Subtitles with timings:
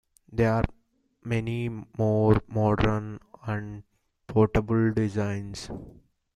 [0.31, 0.63] There are
[1.23, 3.83] many more modern and
[4.25, 5.69] portable designs.